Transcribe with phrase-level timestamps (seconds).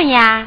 [0.00, 0.46] 哎呀？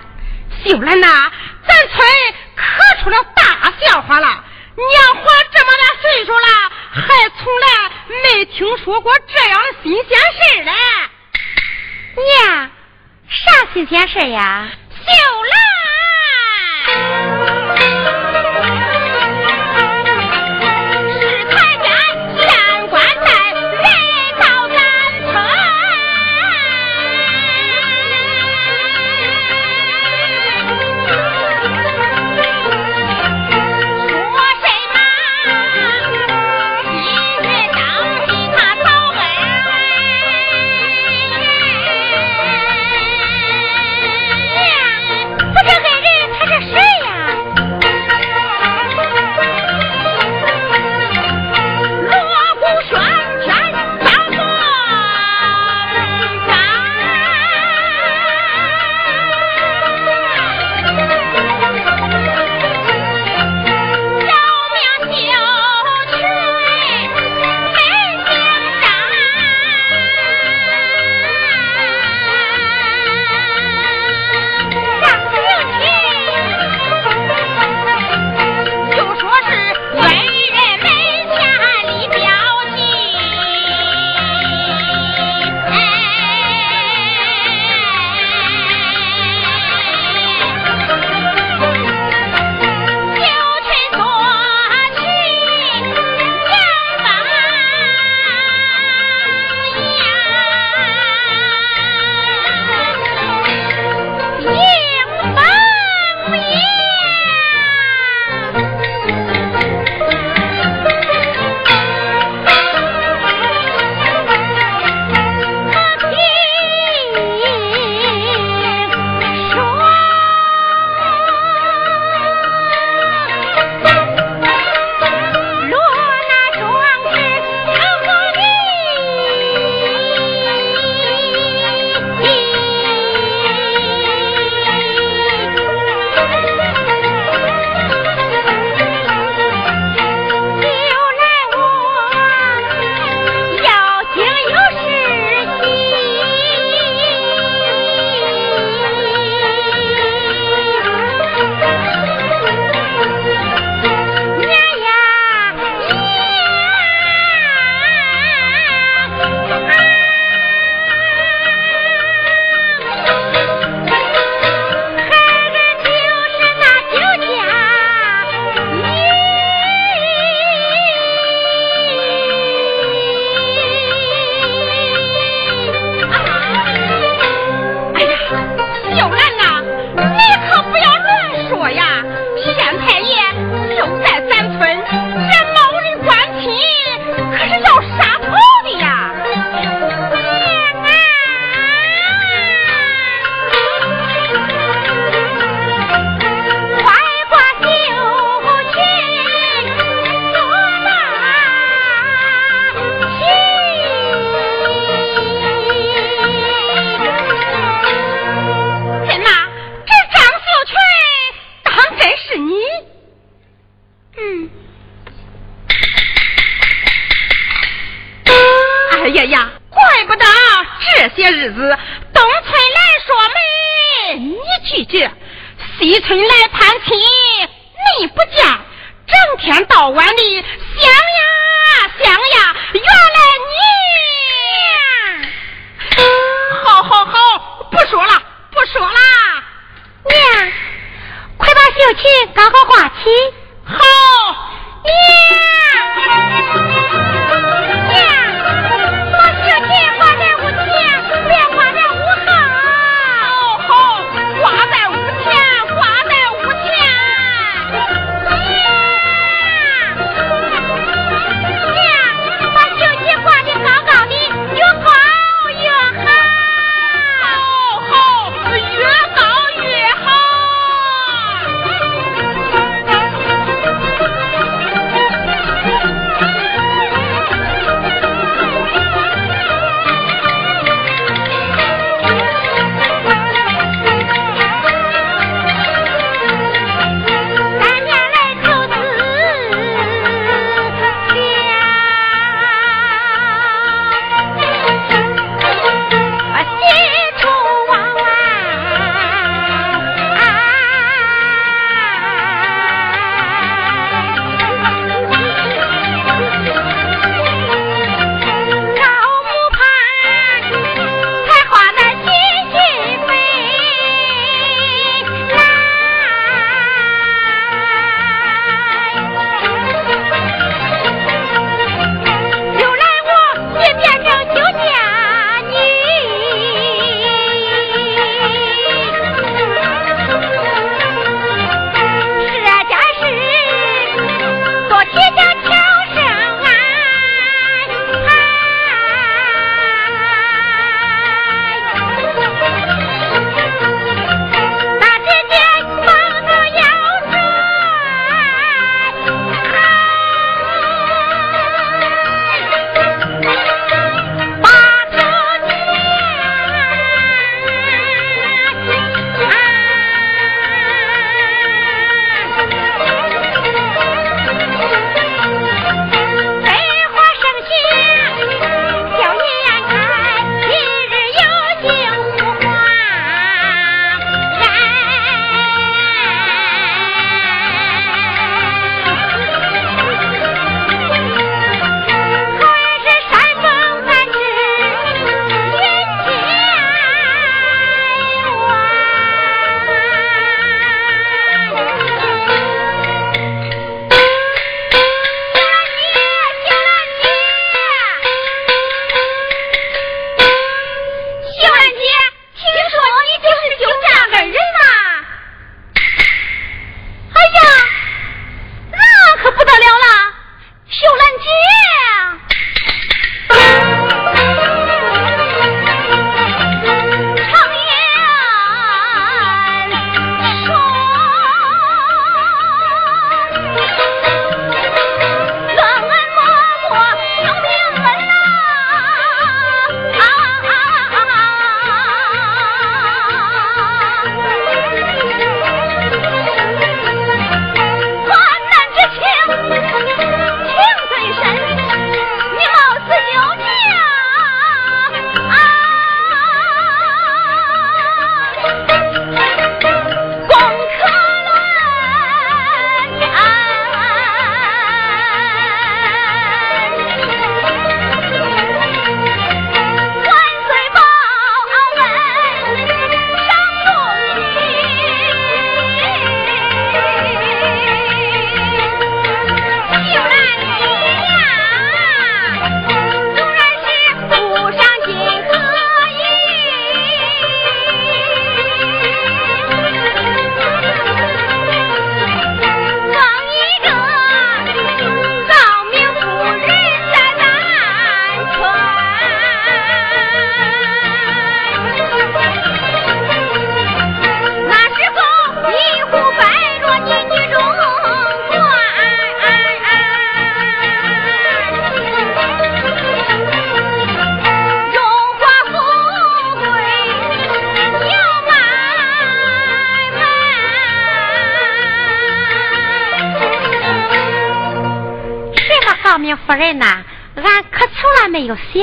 [0.65, 1.31] 秀兰呐，
[1.67, 2.07] 咱村
[2.55, 4.27] 可出了大笑话了。
[4.27, 6.47] 娘活这么大岁数了，
[6.91, 7.91] 还从来
[8.23, 10.71] 没听说过这样的新鲜事嘞。
[12.15, 12.71] 娘，
[13.29, 14.67] 啥新鲜事呀？
[14.89, 15.53] 秀兰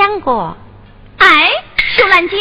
[0.00, 0.56] 两个。
[1.18, 1.50] 哎，
[1.94, 2.36] 秀兰姐，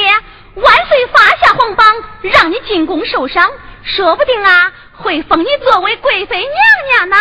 [0.56, 1.86] 万岁发下皇榜，
[2.22, 3.52] 让你进宫受赏，
[3.84, 6.54] 说不定啊，会封你作为贵妃娘
[6.94, 7.18] 娘呢。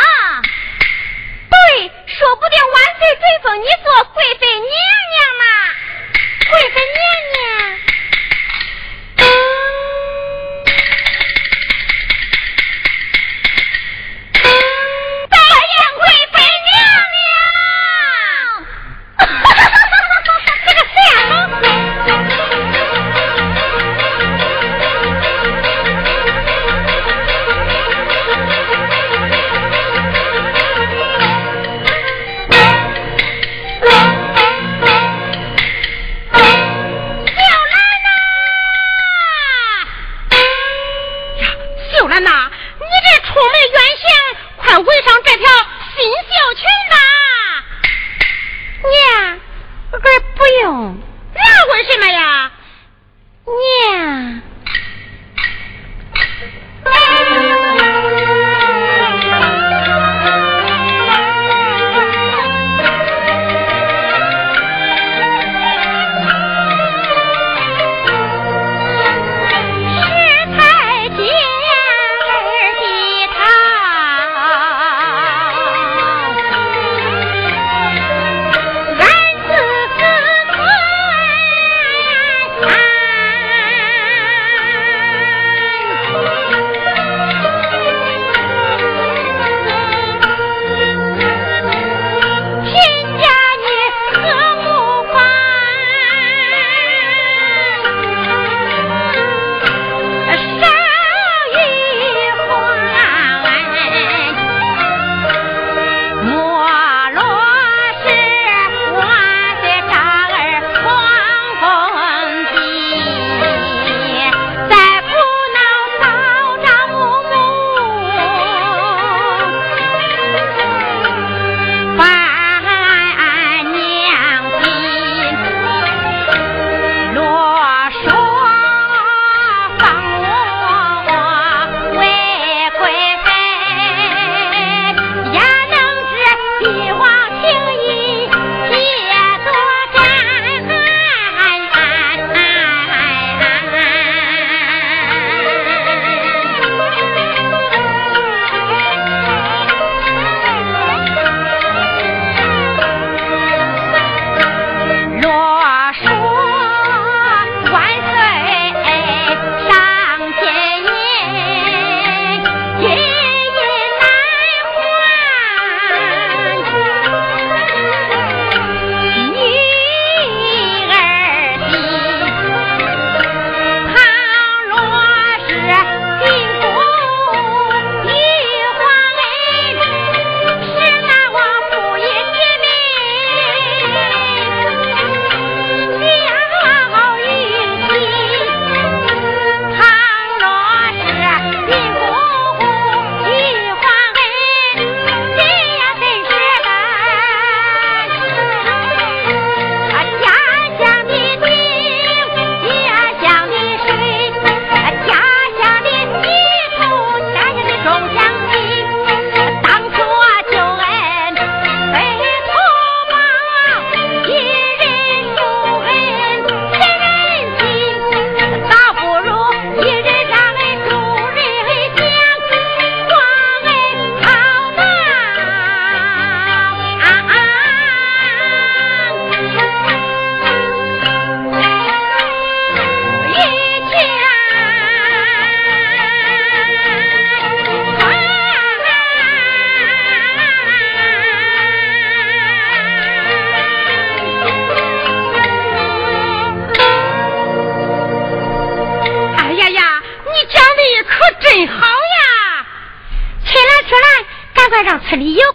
[1.50, 4.04] 对，说不定万岁追封你做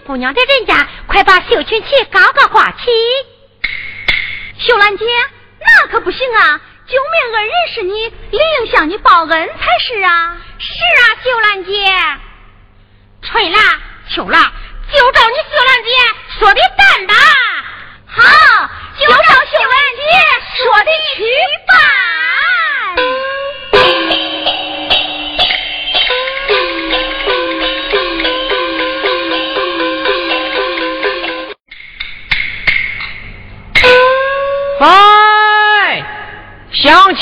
[0.06, 2.78] 姑娘的人家，快把绣裙旗高高挂起！
[4.60, 5.06] 秀兰姐，
[5.60, 6.60] 那可不行啊！
[6.86, 10.38] 救命恩人是你，理应向你报恩才是啊！
[10.60, 11.72] 是啊，秀兰姐，
[13.22, 13.58] 春了
[14.10, 14.38] 秋了，
[14.92, 15.90] 就照你秀兰姐
[16.40, 17.16] 说的办吧。
[18.08, 18.70] 好，
[19.00, 20.02] 就照秀兰姐
[20.58, 21.24] 说的去
[21.68, 21.80] 办。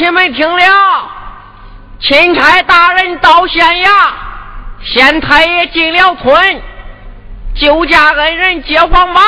[0.01, 1.11] 亲们听了，
[1.99, 3.89] 钦差大人到县衙，
[4.83, 6.61] 县太爷进了村，
[7.53, 9.23] 救驾恩人接黄榜，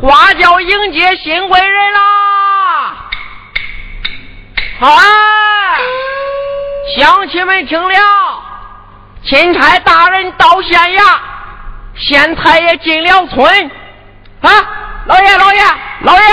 [0.00, 2.00] 花轿迎接新贵人啦！
[4.80, 4.88] 哎，
[6.96, 7.94] 乡亲们听了，
[9.22, 11.02] 钦差大人到县衙，
[11.94, 13.70] 县太爷进了村，
[14.40, 14.50] 啊，
[15.04, 15.62] 老爷，老爷，
[16.00, 16.24] 老爷。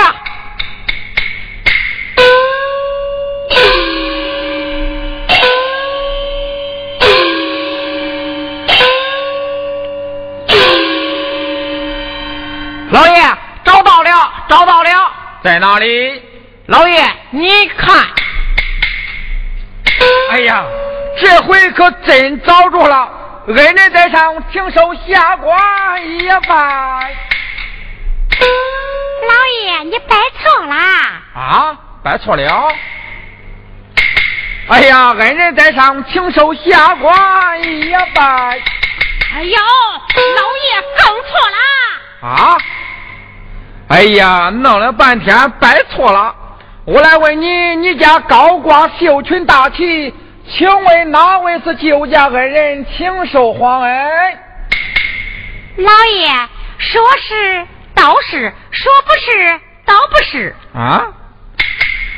[15.42, 16.22] 在哪里？
[16.66, 18.06] 老爷，你看，
[20.30, 20.64] 哎呀，
[21.20, 23.10] 这回可真找着了！
[23.48, 27.16] 恩人在上，请受下官一拜。
[29.28, 29.34] 老
[29.64, 30.74] 爷，你拜错了。
[31.34, 32.72] 啊，拜错了。
[34.68, 38.62] 哎呀，恩人在上，请受下官一拜。
[39.34, 42.28] 哎呦，老爷更错了。
[42.28, 42.56] 啊？
[43.92, 46.34] 哎呀，弄了半天拜错了。
[46.86, 50.14] 我来问你，你家高挂绣裙大旗，
[50.48, 54.38] 请问哪位是救驾恩人，请受皇恩？
[55.76, 56.26] 老爷
[56.78, 60.56] 说是倒是，说不是倒不是。
[60.74, 61.06] 啊？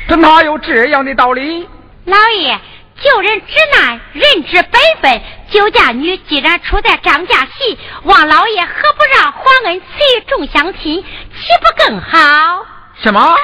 [0.07, 1.67] 这哪有这样的道理？
[2.05, 2.57] 老爷。
[2.97, 5.21] 救人之难，人之本分。
[5.49, 9.85] 救家女既然出在张家席，望老爷何不让皇恩赐
[10.17, 11.03] 予众乡亲，
[11.35, 12.65] 岂不更好？
[13.01, 13.35] 什么？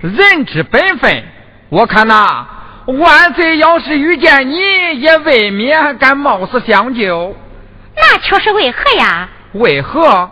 [0.00, 1.24] 人之本分？
[1.68, 2.46] 我看呐，
[2.86, 7.36] 万岁要是遇见你，也未免敢冒死相救。
[7.94, 9.28] 那却是为何呀？
[9.54, 10.30] 为何？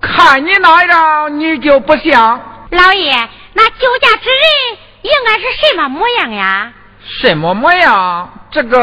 [0.00, 3.12] 看你那样，你就不像老爷。
[3.54, 6.72] 那救驾之人应该是什么模样呀？
[7.04, 8.30] 什么模样？
[8.50, 8.78] 这个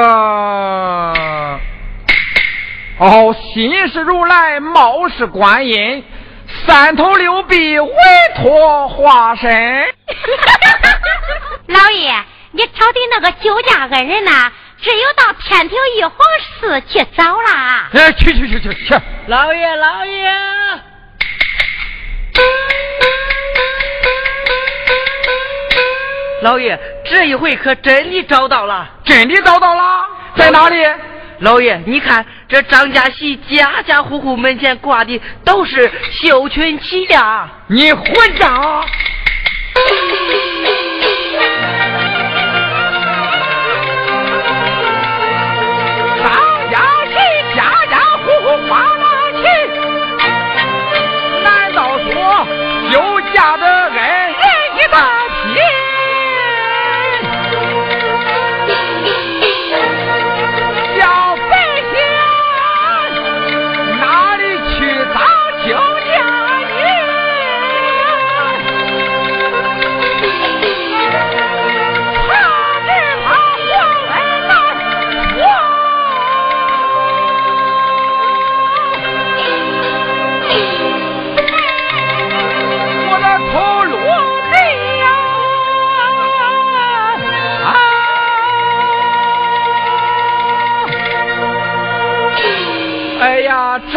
[2.97, 6.03] 哦，心是如来，貌是观音，
[6.67, 7.91] 三头六臂，委
[8.35, 9.49] 托化身。
[11.67, 12.11] 老爷，
[12.51, 14.51] 你找的那个酒驾恩人呐，
[14.81, 16.17] 只有到天庭玉皇
[16.59, 17.87] 寺去找了。
[17.93, 18.95] 哎，去去去去去！
[19.27, 20.33] 老爷，老爷。
[26.41, 30.83] 老爷，这一回可真的找到了，真的找到了，在哪里？
[31.39, 37.49] 老爷，你看这张家喜家家户户门前挂的都是绣裙旗呀！
[37.67, 38.05] 你混
[38.37, 38.85] 账！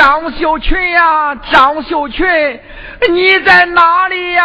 [0.02, 2.26] 张秀群呀，张秀群，
[3.08, 4.44] 你在哪里呀？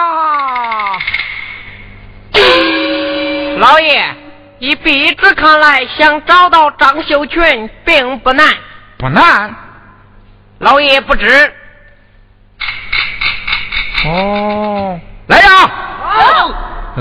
[3.57, 4.05] 老爷，
[4.59, 8.47] 以笔直看来，想找到张秀群并不难。
[8.99, 9.51] 不难。
[10.59, 11.51] 老爷不知。
[14.05, 15.49] 哦，来呀！
[16.03, 16.51] 好。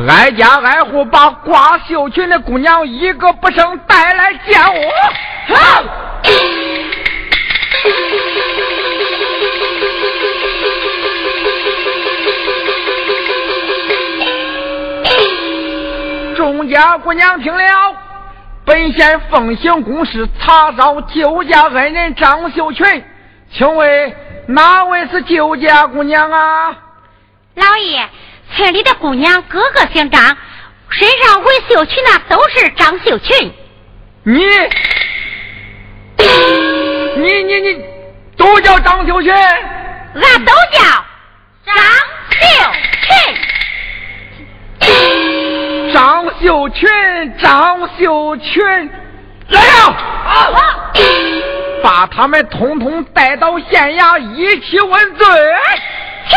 [0.09, 5.55] 挨家挨户把挂绣裙的姑娘一个不剩带来见我。
[5.55, 5.85] 好。
[16.67, 17.97] 众家姑娘听了，
[18.65, 23.05] 本县奉行公事，查找救驾恩人张秀群，
[23.53, 24.17] 请问
[24.49, 26.77] 哪位是救驾姑娘啊？
[27.55, 28.09] 老爷，
[28.57, 30.37] 村里的姑娘个个姓张，
[30.91, 33.53] 身上纹绣裙那都是张秀群。
[34.25, 34.45] 你，
[37.17, 37.85] 你你你，
[38.37, 39.33] 都叫张秀群？
[39.33, 40.81] 俺都叫
[41.65, 41.77] 张
[42.31, 43.37] 秀群。
[45.97, 46.87] 张秀群，
[47.39, 48.63] 张秀群，
[49.49, 49.97] 来呀！
[51.83, 55.27] 把他们通通带到县衙，一起问罪。
[56.29, 56.37] 去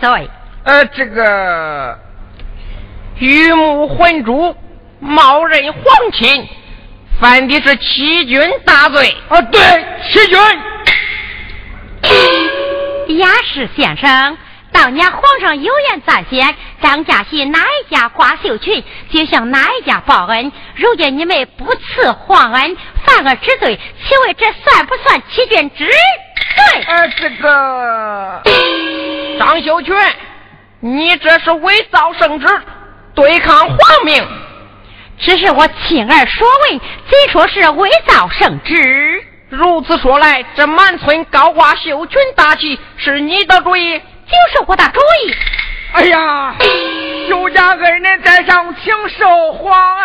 [0.00, 0.28] 罪？
[0.64, 1.98] 呃，这个
[3.18, 4.56] 鱼目混珠，
[5.00, 5.82] 冒认皇
[6.12, 6.48] 亲，
[7.20, 9.14] 犯的是欺君大罪。
[9.28, 9.60] 啊，对，
[10.10, 10.38] 欺君。
[13.18, 14.38] 雅士先生，
[14.72, 20.52] 当年皇上有言在先，张家系哪一家挂绣裙，就向哪一家报恩。
[20.76, 26.84] 如今你们不赐皇恩，犯了之罪，请问这算不算欺君之罪？
[26.86, 28.42] 呃，这个
[29.38, 29.94] 张秀全，
[30.80, 32.46] 你这是伪造圣旨，
[33.14, 34.26] 对抗皇命。
[35.18, 39.24] 只是我亲耳所闻，怎说是伪造圣旨？
[39.48, 45.34] 如此说来，这满村高挂绣裙大旗是你的主意，就是我的主意。
[45.92, 46.56] 哎呀，
[47.28, 50.04] 邱家恩人在上，请受皇恩。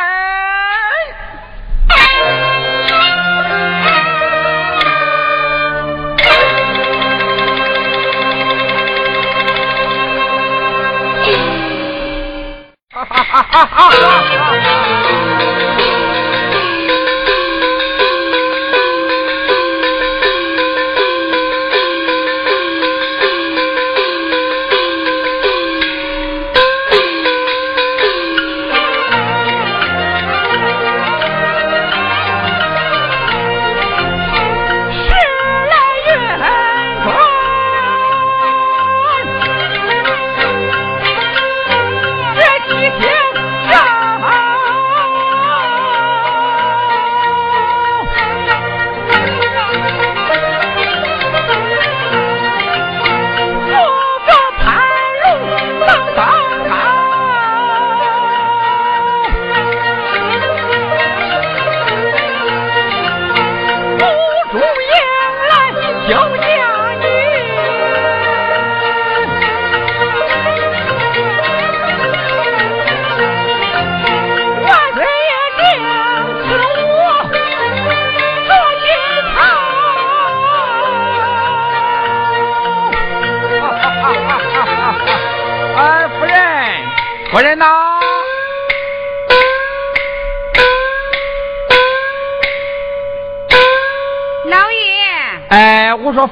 [13.10, 14.99] 哈哈哈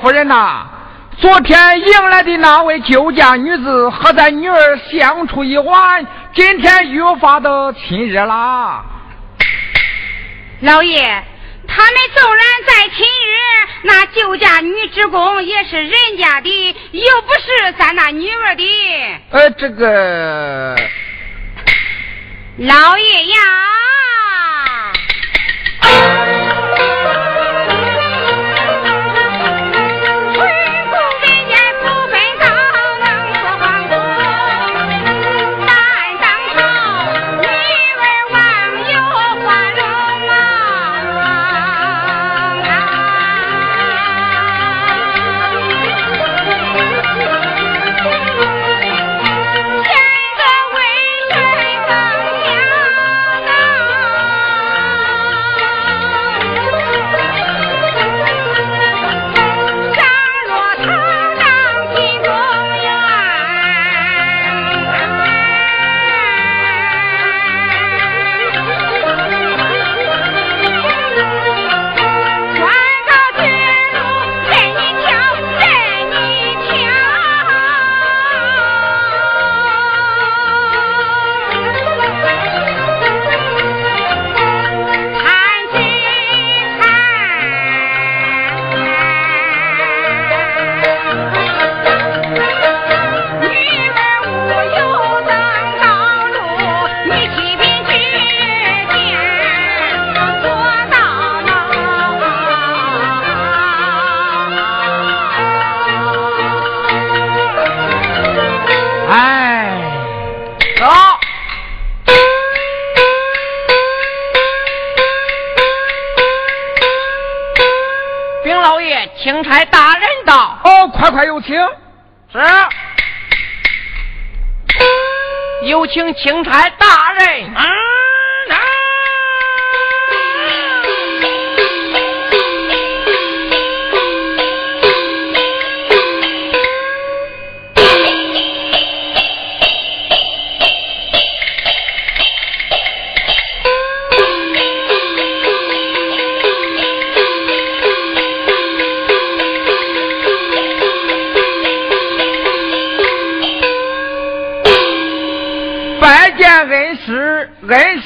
[0.01, 0.65] 夫人呐，
[1.19, 8.83] 昨天迎来的那位救家女子和咱女儿相处一晚，今天越发的亲热啦。
[10.62, 11.23] 老爷，
[11.67, 13.38] 他们纵然再亲热，
[13.83, 18.63] 那救家女职工也是人家的，又不是咱那女儿的。
[19.31, 20.75] 呃，这个。
[22.57, 23.66] 老爷呀！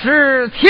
[0.02, 0.69] 事，请。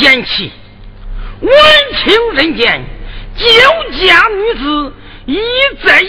[0.00, 0.52] 贤妻，
[1.40, 1.52] 闻
[2.04, 2.84] 听人间，
[3.36, 3.46] 酒
[4.04, 4.92] 家女子
[5.26, 5.38] 已
[5.86, 6.08] 在贤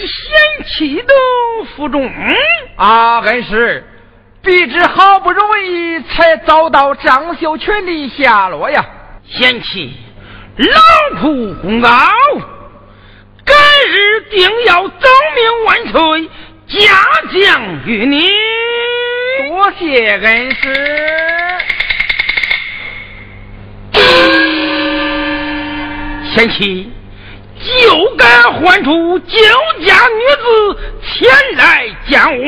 [0.66, 1.14] 妻的
[1.76, 2.12] 府中。
[2.76, 3.85] 啊，恩师，
[4.46, 8.86] 必知好不容易才找到张秀全的下落呀！
[9.28, 9.92] 贤妻，
[10.56, 11.90] 劳苦功高，
[13.44, 13.54] 改
[13.88, 16.30] 日定要奏明万岁，
[16.68, 16.78] 嘉
[17.32, 18.30] 奖于你。
[19.48, 20.62] 多谢恩师。
[26.36, 26.92] 贤妻，
[27.58, 29.38] 就该唤出酒
[29.84, 32.44] 家女子前来见我。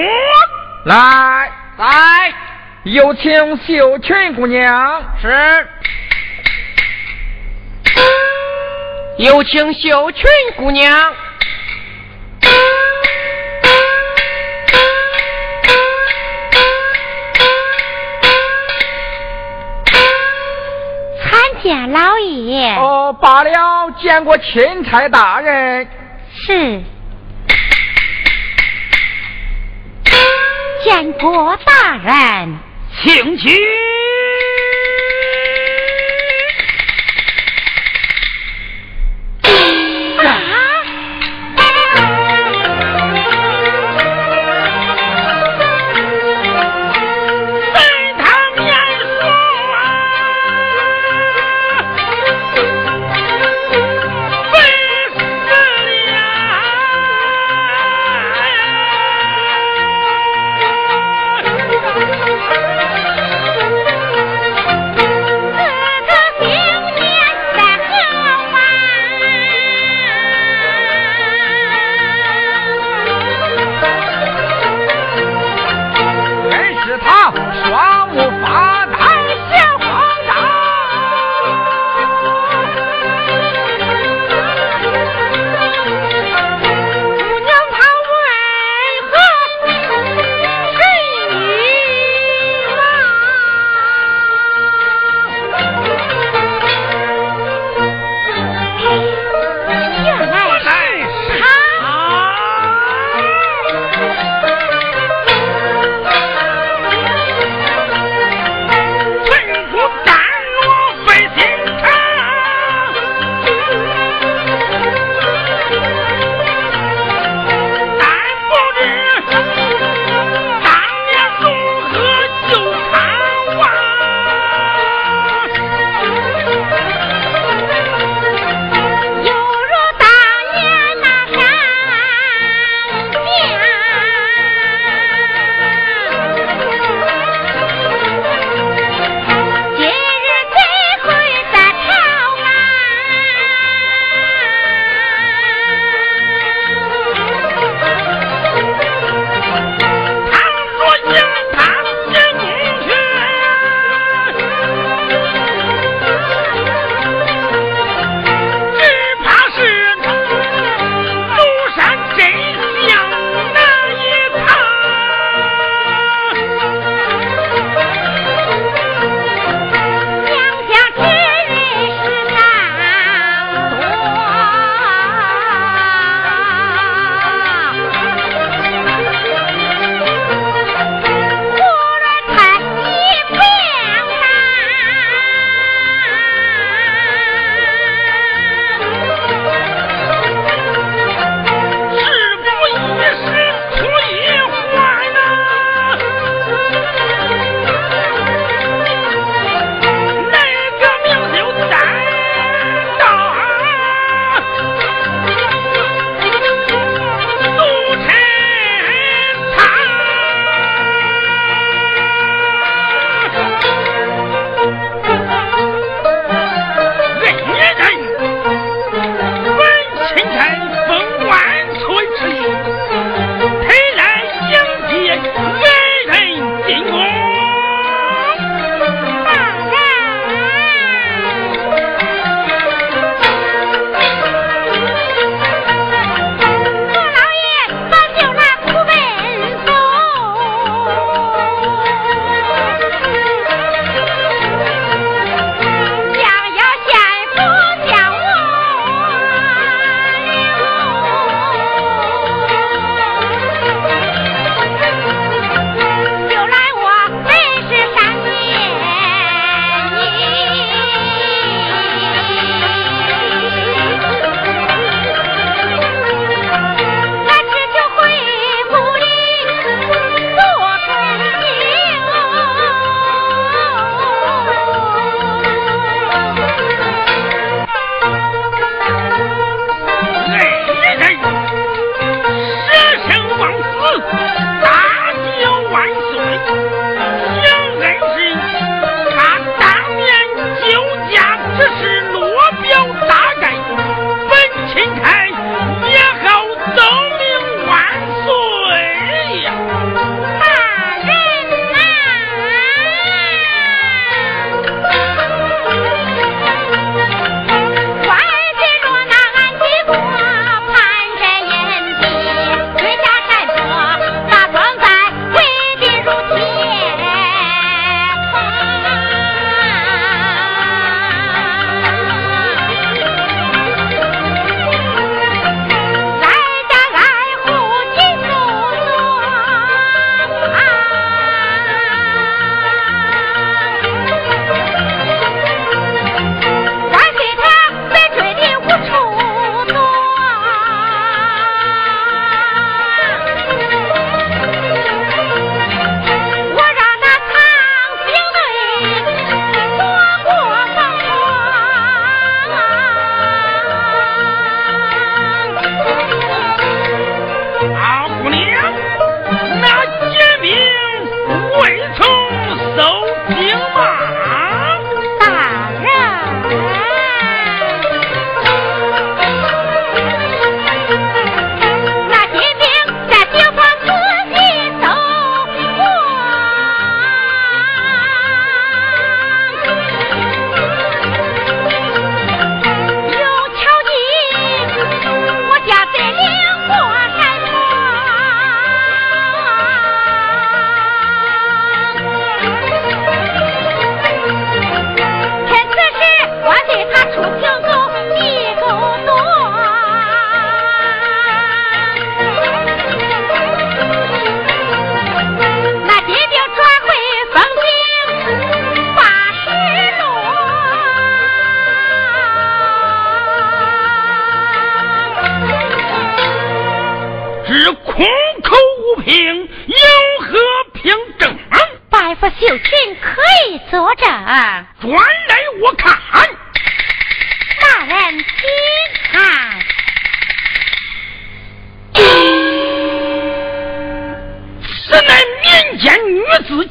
[0.84, 2.34] 来，来，
[2.82, 5.02] 有请秀群姑娘。
[5.22, 5.68] 是。
[9.18, 11.14] 有请秀群姑娘。
[21.60, 23.50] 见老爷哦，罢了，
[24.00, 25.86] 见过钦差大人。
[26.32, 26.80] 是，
[30.84, 32.56] 见过大人，
[33.02, 33.58] 请起。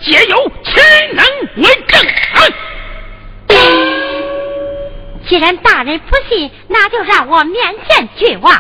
[0.07, 0.71] 皆有，其
[1.15, 1.25] 能
[1.57, 2.01] 为证？
[5.27, 8.53] 既然大人不信，那就让我面见君王。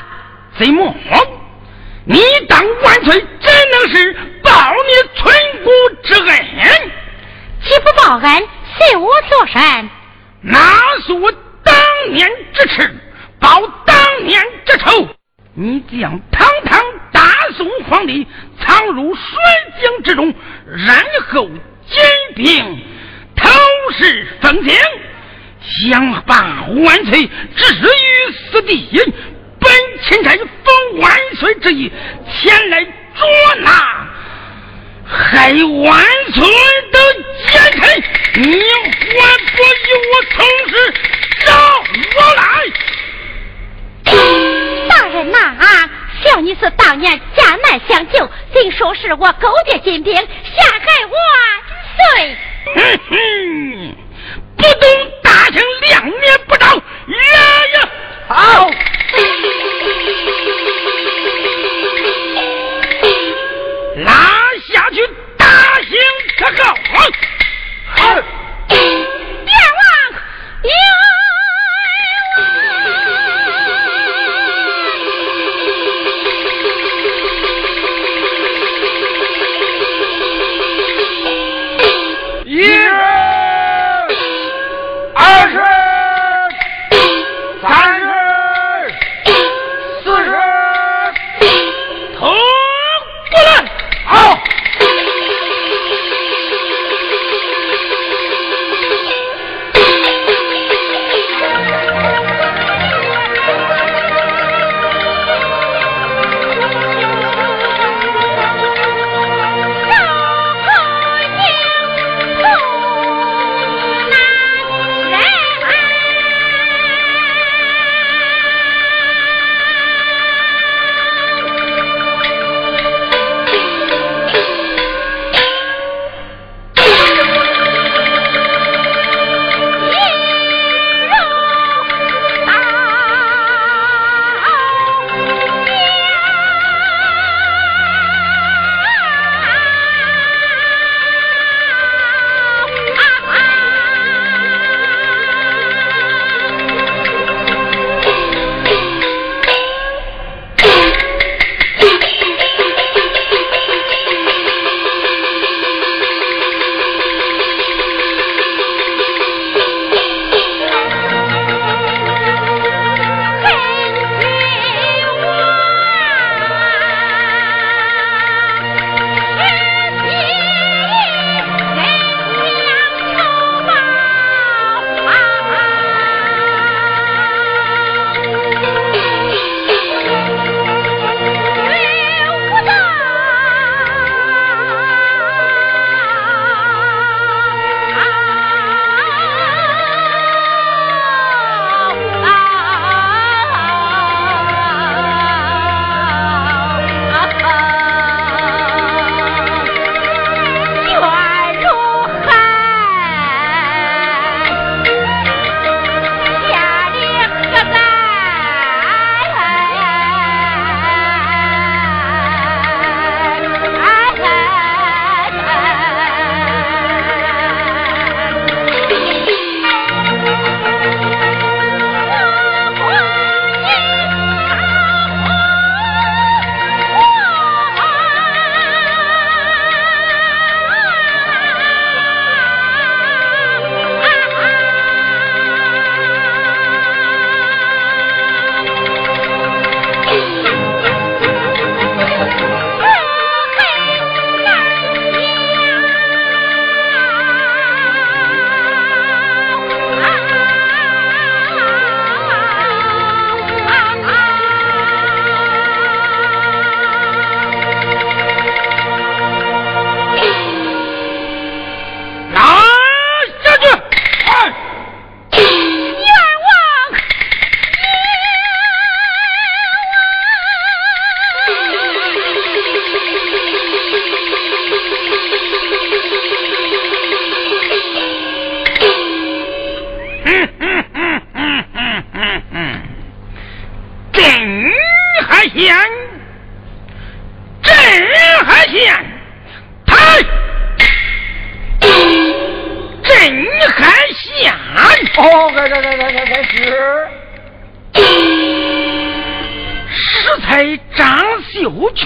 [0.59, 0.93] 贼么？
[2.03, 5.33] 你当万岁怎能是报你村
[5.63, 5.71] 姑
[6.03, 6.91] 之恩？
[7.63, 9.89] 岂不报恩，随我做甚？
[10.41, 11.31] 那是我
[11.63, 11.73] 当
[12.11, 12.93] 年之耻，
[13.39, 15.07] 报当年之仇。
[15.53, 16.83] 你将堂堂
[17.55, 18.27] 宋皇帝
[18.59, 19.23] 藏入水
[19.81, 20.33] 井之中，
[20.65, 21.49] 然后
[21.89, 22.63] 兼并
[23.35, 23.49] 偷
[23.97, 24.75] 视封疆，
[25.61, 27.31] 想把万岁置
[27.73, 28.89] 于死地。
[29.59, 29.73] 本
[30.03, 31.91] 钦差奉万岁之意
[32.31, 33.71] 前来捉拿，
[35.05, 36.47] 害万岁
[36.91, 36.99] 的
[37.49, 37.81] 奸臣，
[38.35, 39.17] 你还
[39.51, 40.35] 不与我从
[40.69, 40.73] 实
[41.45, 41.47] 招
[42.15, 42.43] 我来？
[44.87, 45.65] 大人呐，啊，
[46.23, 51.15] 小女子当年家难相救，竟说是我勾结金兵，陷害万
[51.95, 52.37] 岁。
[52.75, 52.75] 哼
[53.09, 53.95] 哼，
[54.57, 54.89] 不懂
[55.23, 56.81] 大清两年不到，呀
[57.75, 57.89] 呀，
[58.27, 58.69] 好。
[63.97, 64.11] 拉
[64.73, 65.07] 下去，
[65.37, 65.45] 大
[65.83, 65.97] 刑
[66.37, 66.63] 特告！
[68.67, 69.85] 别王，
[70.63, 70.71] 冤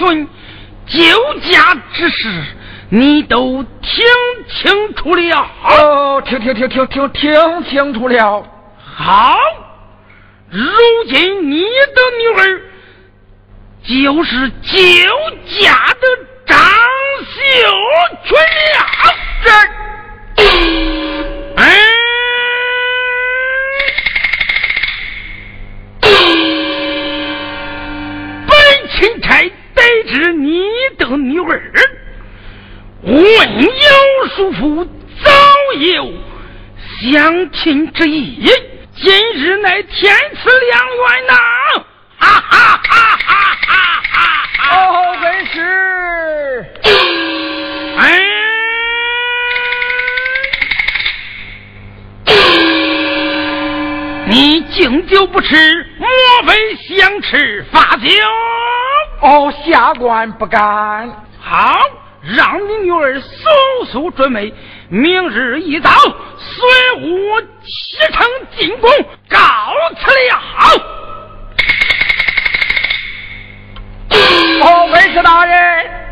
[0.02, 0.28] 群
[0.88, 0.98] 救
[1.48, 2.42] 驾之事，
[2.90, 4.04] 你都听
[4.48, 5.46] 清楚了？
[5.64, 8.44] 哦，听听听听听听清楚了。
[8.76, 9.38] 好，
[10.50, 10.60] 如
[11.08, 12.62] 今你的女儿
[13.84, 14.76] 就是救
[15.60, 16.06] 驾的
[16.46, 17.36] 张秀
[18.24, 18.36] 群
[18.74, 18.76] 了。
[19.44, 20.42] 这，
[21.56, 21.62] 哎。
[29.00, 29.50] 钦差
[29.82, 30.62] 得知你
[30.96, 31.72] 的女儿
[33.02, 34.84] 问有叔父
[35.24, 35.30] 早
[35.76, 36.12] 有
[37.00, 38.48] 相亲之意，
[38.94, 41.34] 今日乃天赐良缘呐！
[42.16, 43.72] 哈哈哈哈哈
[44.12, 44.16] 哈！
[44.70, 44.76] 哦，
[45.20, 45.56] 本是。
[47.98, 48.02] 哎，
[54.32, 56.08] 你敬酒不吃，莫
[56.46, 58.08] 非想吃罚酒？
[59.20, 61.06] 哦，下官不敢。
[61.38, 61.78] 好，
[62.22, 64.54] 让你女儿速速准备，
[64.88, 65.90] 明日一早
[66.38, 66.64] 随
[67.02, 68.26] 我启程
[68.56, 68.90] 进宫，
[69.28, 69.38] 告
[70.00, 70.40] 辞了。
[70.56, 70.76] 好
[74.62, 76.11] 哦，尉迟大人。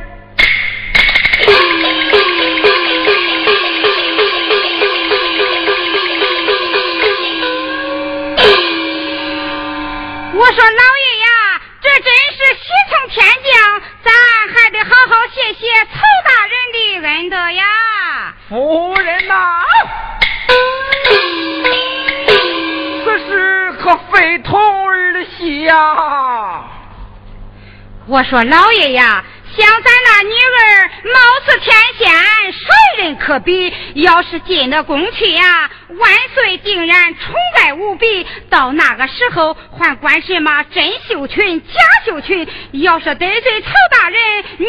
[28.10, 29.24] 我说老爷呀。
[29.56, 32.08] 像咱那女儿貌似天仙，
[32.52, 33.74] 谁人可比？
[33.94, 38.24] 要是进了宫去呀，万岁定然宠爱无比。
[38.48, 41.74] 到那个时候，还管什么真秀群、假
[42.06, 42.46] 秀群？
[42.72, 44.20] 要是得罪曹大人，
[44.58, 44.66] 你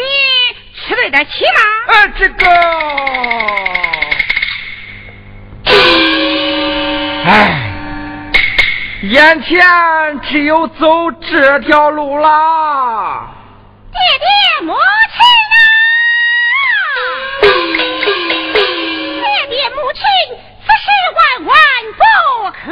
[0.84, 1.62] 吃对得起吗？
[1.86, 2.44] 呃，这个，
[7.24, 7.61] 哎，
[9.02, 13.28] 眼前只有走这条路啦。
[13.90, 14.26] 爹爹
[14.64, 14.72] 母
[15.10, 15.20] 亲
[15.52, 15.58] 啊！
[19.20, 20.02] 爹爹母亲，
[20.64, 20.86] 此事
[21.16, 21.56] 万万
[21.96, 22.02] 不
[22.52, 22.70] 可。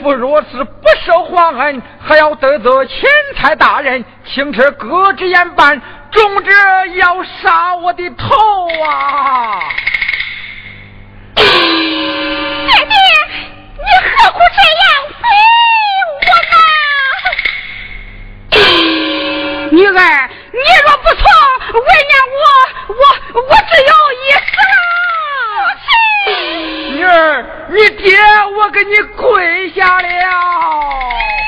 [0.00, 2.96] 为父若是不受皇恩，还要得罪钦
[3.36, 5.80] 差大人，请示革职严办，
[6.10, 6.50] 重者
[6.96, 8.26] 要杀我的头
[8.84, 9.60] 啊！
[11.34, 12.96] 爹爹，
[13.76, 14.82] 你何苦这样
[15.20, 15.22] 非
[16.16, 16.56] 我呢？
[19.70, 21.22] 女儿，你若不从，
[21.74, 22.42] 为娘我
[22.94, 23.02] 我
[23.42, 23.92] 我只有
[27.72, 28.16] 你爹
[28.56, 31.39] 我给你跪下了。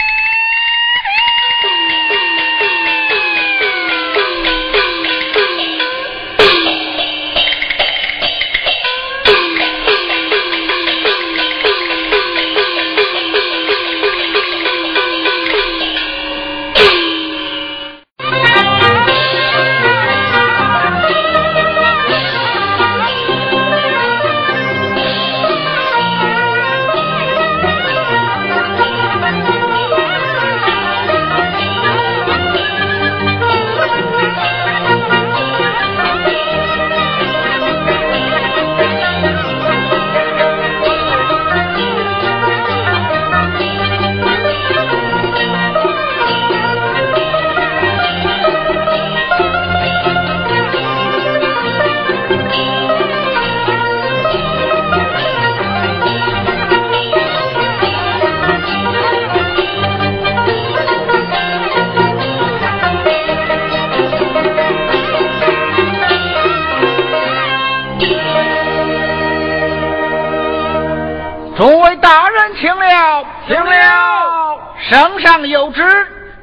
[74.92, 75.82] 圣上有旨，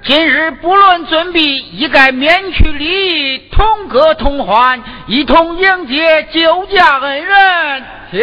[0.04, 7.84] 今日不论尊卑，一概免去礼仪，同歌同欢，一同迎接救驾恩人。
[8.10, 8.20] 请。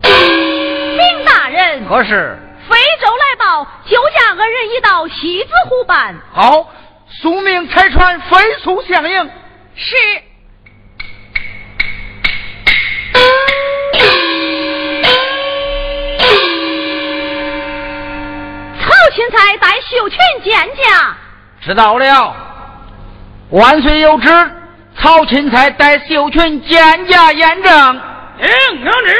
[0.00, 2.38] 禀大人，何事？
[2.70, 6.14] 非洲来报，救驾恩人已到西子湖畔。
[6.32, 6.70] 好，
[7.08, 9.28] 速命差船飞速相迎。
[9.74, 9.96] 是。
[19.14, 21.16] 钦差带秀群见驾，
[21.60, 22.34] 知道了。
[23.50, 24.28] 万岁有旨，
[24.98, 28.00] 曹钦差带秀群见驾验证。
[28.38, 28.50] 领
[28.84, 29.14] 圣旨。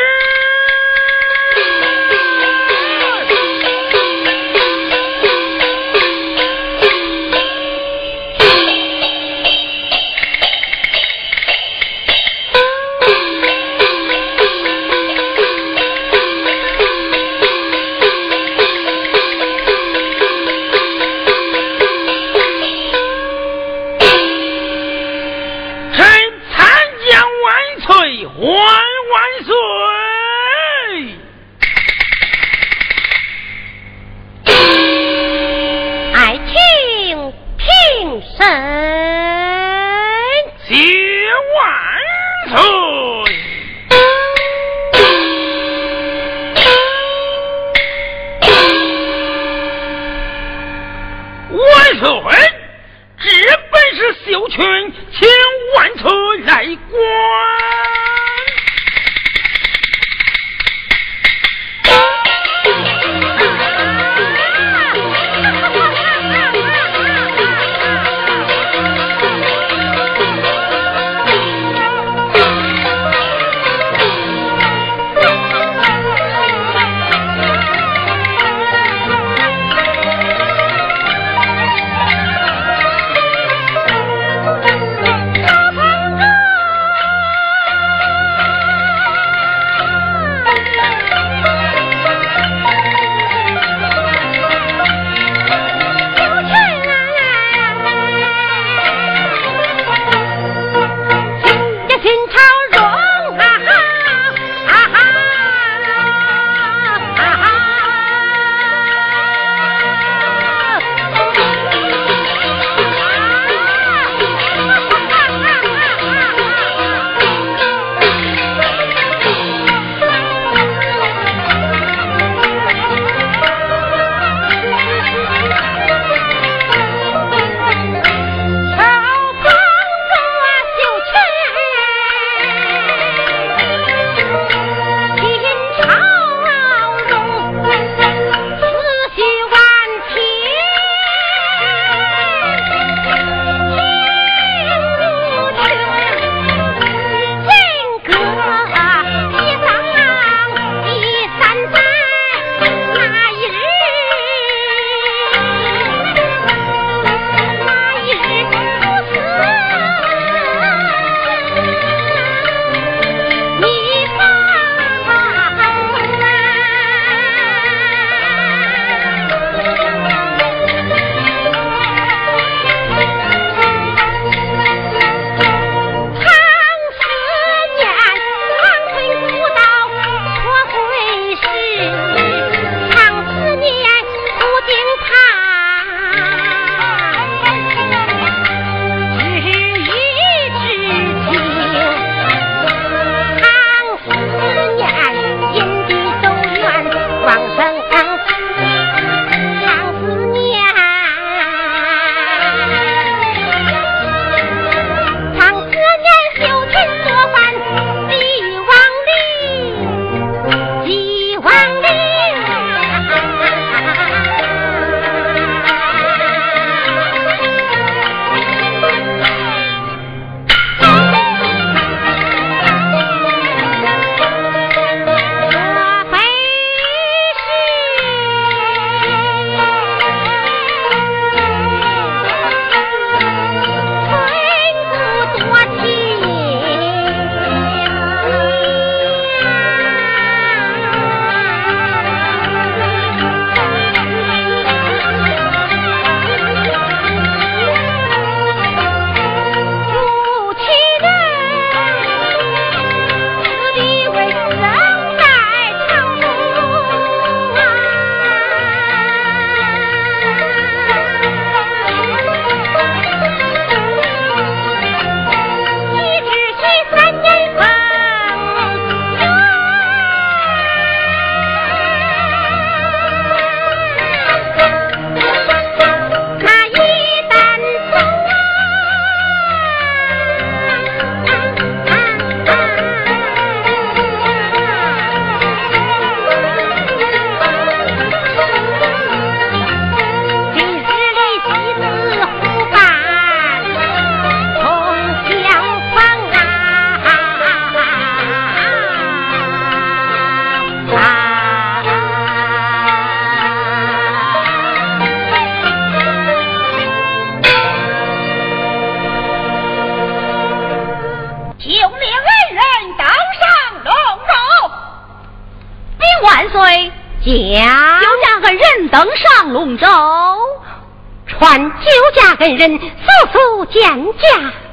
[322.44, 322.84] 恩人速
[323.32, 324.63] 速见驾。